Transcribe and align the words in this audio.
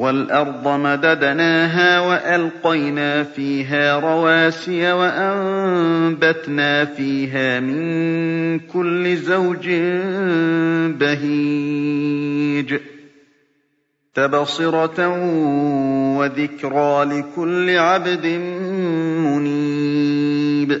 وَالْأَرْضَ 0.00 0.68
مَدَدْنَاهَا 0.68 2.00
وَأَلْقَيْنَا 2.00 3.22
فِيهَا 3.22 3.98
رَوَاسِيَ 4.00 4.92
وَأَنبَتْنَا 4.92 6.84
فِيهَا 6.84 7.60
مِن 7.60 8.58
كُلِّ 8.58 9.16
زَوْجٍ 9.16 9.68
بَهِيجٍ. 11.00 12.80
تَبْصِرَةً 14.14 15.08
وَذِكْرَىٰ 16.18 17.04
لِكُلِّ 17.04 17.70
عَبْدٍ 17.70 18.26
مُّنِيبٍ. 19.26 20.80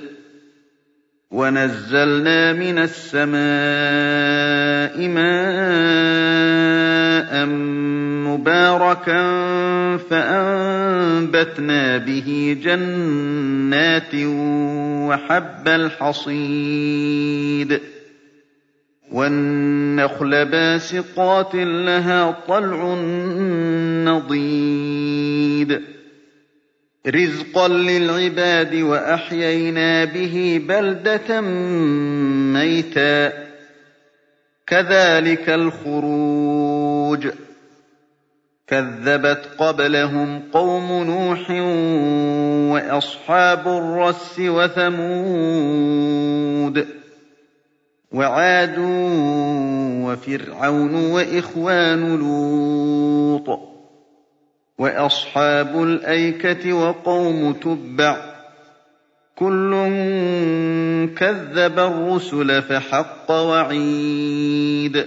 وَنَزَّلْنَا 1.30 2.52
مِنَ 2.52 2.78
السَّمَاءِ 2.78 3.38
مَاءً 5.08 6.30
مُبَارَكًا 8.30 9.22
فَأَنبَتْنَا 9.96 11.96
بِهِ 11.96 12.56
جَنَّاتٍ 12.62 14.14
وَحَبَّ 15.08 15.68
الْحَصِيدِ. 15.68 17.80
وَالنَّخْلَ 19.12 20.44
بَاسِقَاتٍ 20.44 21.54
لَّهَا 21.54 22.30
طَلْعٌ 22.48 22.94
نَّضِيدٌ. 24.04 25.80
رِّزْقًا 27.06 27.68
لِّلْعِبَادِ 27.68 28.74
وَأَحْيَيْنَا 28.74 30.04
بِهِ 30.04 30.62
بَلْدَةً 30.68 31.40
مَّيْتًا. 32.54 33.32
كَذَٰلِكَ 34.66 35.48
الْخُرُوجُ. 35.48 37.49
كَذَّبَتْ 38.70 39.48
قَبْلَهُمْ 39.58 40.42
قَوْمُ 40.52 41.02
نُوحٍ 41.04 41.50
وَأَصْحَابُ 42.74 43.68
الرَّسِّ 43.68 44.38
وَثَمُودُ 44.40 45.96
وَعَادٌ 48.12 48.78
وَفِرْعَوْنُ 50.06 50.94
وَإِخْوَانُ 50.94 52.16
لُوطٍ 52.18 53.60
وَأَصْحَابُ 54.78 55.82
الْأَيْكَةِ 55.82 56.72
وَقَوْمُ 56.72 57.52
تُبَّعٍ 57.52 58.16
ۚ 58.16 58.20
كُلٌّ 59.36 59.70
كَذَّبَ 61.18 61.78
الرُّسُلَ 61.78 62.62
فَحَقَّ 62.62 63.30
وَعِيدِ 63.30 65.06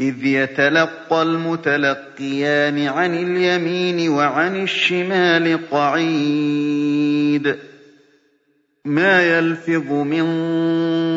إِذْ 0.00 0.26
يَتَلَقَّى 0.26 1.22
الْمُتَلَقِّيَانِ 1.22 2.88
عَنِ 2.88 3.14
الْيَمِينِ 3.14 4.08
وَعَنِ 4.08 4.62
الشِّمَالِ 4.62 5.58
قَعِيدٌ. 5.70 7.56
مَّا 8.84 9.38
يَلْفِظُ 9.38 9.92
مِن 9.92 10.26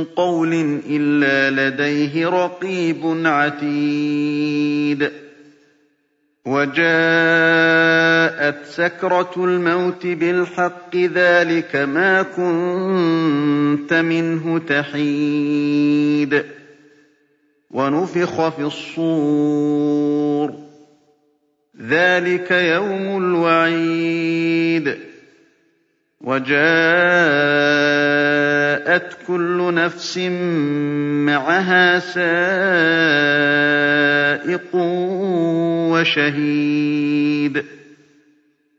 قَوْلٍ 0.04 0.82
إِلَّا 0.90 1.70
لَدَيْهِ 1.70 2.28
رَقِيبٌ 2.30 3.22
عَتِيدٌ. 3.26 5.12
وَجَاءَتْ 6.46 8.66
سَكْرَةُ 8.66 9.32
الْمَوْتِ 9.38 10.08
بِالْحَقِّ 10.08 10.96
ذَٰلِكَ 10.96 11.76
مَا 11.76 12.22
كُنتَ 12.22 13.94
مِنْهُ 13.94 14.60
تَحِيدُ. 14.60 16.59
وَنُفِخَ 17.72 18.50
فِي 18.50 18.62
الصُّورِ 18.62 20.52
ۚ. 20.52 20.56
ذَٰلِكَ 21.82 22.52
يَوْمُ 22.52 23.24
الْوَعِيدِ. 23.24 24.98
وَجَاءَتْ 26.22 26.58
كُلُّ 29.28 29.74
نَفْسٍ 29.74 30.18
مَّعَهَا 31.26 32.00
سَائِقٌ 32.00 32.36
وَشَهِيدٌ. 35.92 37.79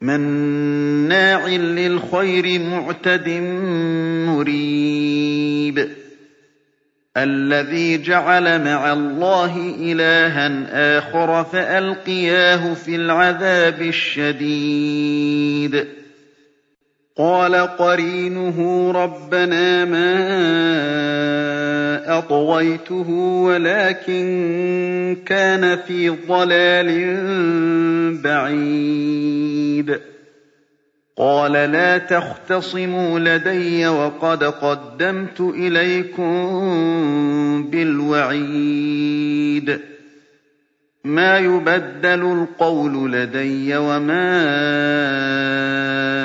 مَّنَّاعٍ 0.00 1.48
لِّلْخَيْرِ 1.48 2.60
مُعْتَدٍ 2.60 3.28
مُّرِيبٍ. 4.28 5.88
الَّذِي 7.16 7.98
جَعَلَ 7.98 8.64
مَعَ 8.64 8.92
اللَّهِ 8.92 9.74
إِلَٰهًا 9.80 10.66
آخَرَ 10.98 11.44
فَأَلْقِيَاهُ 11.44 12.74
فِي 12.74 12.96
الْعَذَابِ 12.96 13.82
الشَّدِيدِ. 13.82 14.46
قَالَ 17.18 17.54
قَرِينُهُ 17.54 18.90
رَبَّنَا 18.92 19.84
مَا 19.84 20.08
أَطْغَيْتُهُ 22.18 23.10
وَلَٰكِن 23.48 24.26
كَانَ 25.26 25.76
فِي 25.76 26.08
ضَلَالٍ 26.08 26.88
بَعِيدٍ. 28.24 30.00
قَالَ 31.16 31.52
لَا 31.52 31.98
تَخْتَصِمُوا 31.98 33.18
لَدَيَّ 33.18 33.86
وَقَدْ 33.86 34.44
قَدَّمْتُ 34.44 35.40
إِلَيْكُم 35.40 36.30
بِالْوَعِيدِ. 37.70 39.80
مَا 41.04 41.38
يُبَدَّلُ 41.38 42.22
الْقَوْلُ 42.22 43.12
لَدَيَّ 43.12 43.76
وَمَا 43.76 46.05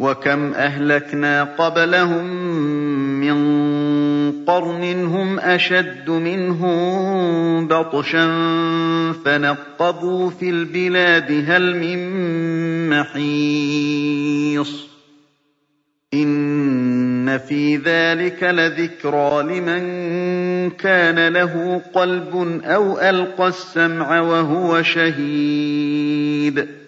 وَكَمْ 0.00 0.54
أَهْلَكْنَا 0.54 1.44
قَبْلَهُم 1.44 2.24
مِّن 3.20 4.44
قَرْنٍ 4.44 4.84
هُمْ 5.04 5.40
أَشَدُّ 5.40 6.10
مِنْهُم 6.10 7.68
بَطْشًا 7.68 8.26
فَنَقَّبُوا 9.24 10.30
فِي 10.30 10.50
الْبِلَادِ 10.50 11.44
هَلْ 11.48 11.76
مِن 11.76 11.98
مَّحِيصٍ. 12.90 14.84
إِنَّ 16.14 17.38
فِي 17.38 17.76
ذَٰلِكَ 17.76 18.42
لَذِكْرَىٰ 18.42 19.42
لِمَن 19.42 19.82
كَانَ 20.70 21.28
لَهُ 21.32 21.82
قَلْبٌ 21.94 22.60
أَوْ 22.64 22.98
أَلْقَى 22.98 23.48
السَّمْعَ 23.48 24.20
وَهُوَ 24.20 24.82
شَهِيدٌ. 24.82 26.83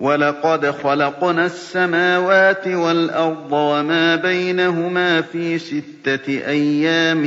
وَلَقَدْ 0.00 0.70
خَلَقْنَا 0.70 1.46
السَّمَاوَاتِ 1.46 2.68
وَالْأَرْضَ 2.68 3.52
وَمَا 3.52 4.16
بَيْنَهُمَا 4.16 5.20
فِي 5.20 5.58
سِتَّةِ 5.58 6.28
أَيَّامٍ 6.28 7.22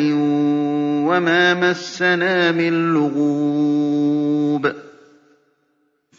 وَمَا 1.08 1.54
مَسَّنَا 1.54 2.52
مِن 2.52 2.94
لُّغُوبٍ 2.94 4.74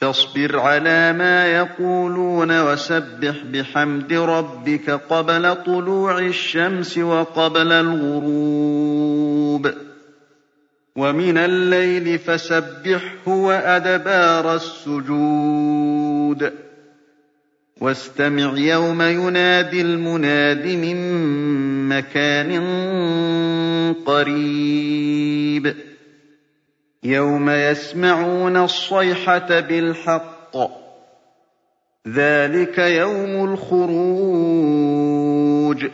فاصبر 0.00 0.58
على 0.58 1.12
ما 1.12 1.46
يقولون 1.46 2.60
وسبح 2.60 3.34
بحمد 3.52 4.12
ربك 4.12 4.90
قبل 4.90 5.54
طلوع 5.64 6.18
الشمس 6.18 6.98
وقبل 6.98 7.72
الغروب 7.72 9.70
ومن 10.96 11.38
الليل 11.38 12.18
فسبحه 12.18 13.26
وأدبار 13.26 14.54
السجود 14.54 15.89
واستمع 17.80 18.58
يوم 18.58 19.02
ينادي 19.02 19.80
المناد 19.80 20.66
من 20.66 20.96
مكان 21.88 22.52
قريب. 24.06 25.74
يَوْمَ 27.04 27.50
يَسْمَعُونَ 27.50 28.56
الصَّيْحَةَ 28.56 29.60
بِالْحَقِّ 29.60 30.56
ۚ. 30.56 30.70
ذَٰلِكَ 32.08 32.78
يَوْمُ 32.78 33.52
الْخُرُوجِ. 33.52 35.90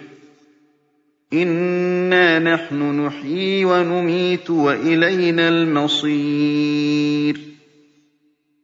إِنَّا 1.33 2.39
نَحْنُ 2.39 3.07
نُحْيِي 3.07 3.65
وَنُمِيتُ 3.65 4.51
وَإِلَيْنَا 4.51 5.49
الْمَصِيرُ. 5.49 7.56